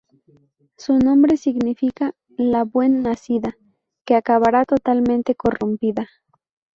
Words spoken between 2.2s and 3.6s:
"la buen nacida",